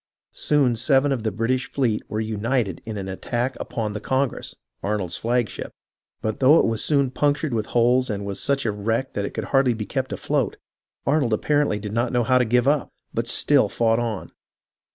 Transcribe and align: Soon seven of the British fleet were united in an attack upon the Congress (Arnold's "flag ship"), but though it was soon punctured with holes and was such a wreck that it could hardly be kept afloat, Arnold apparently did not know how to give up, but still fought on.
Soon 0.33 0.75
seven 0.75 1.11
of 1.11 1.21
the 1.21 1.29
British 1.29 1.69
fleet 1.71 2.01
were 2.09 2.19
united 2.19 2.81
in 2.85 2.97
an 2.97 3.07
attack 3.07 3.55
upon 3.59 3.93
the 3.93 3.99
Congress 3.99 4.55
(Arnold's 4.81 5.15
"flag 5.15 5.47
ship"), 5.47 5.71
but 6.23 6.39
though 6.39 6.57
it 6.57 6.65
was 6.65 6.83
soon 6.83 7.11
punctured 7.11 7.53
with 7.53 7.67
holes 7.67 8.09
and 8.09 8.25
was 8.25 8.39
such 8.41 8.65
a 8.65 8.71
wreck 8.71 9.13
that 9.13 9.25
it 9.25 9.35
could 9.35 9.43
hardly 9.53 9.75
be 9.75 9.85
kept 9.85 10.11
afloat, 10.11 10.57
Arnold 11.05 11.33
apparently 11.33 11.77
did 11.77 11.93
not 11.93 12.11
know 12.11 12.23
how 12.23 12.39
to 12.39 12.45
give 12.45 12.67
up, 12.67 12.89
but 13.13 13.27
still 13.27 13.69
fought 13.69 13.99
on. 13.99 14.31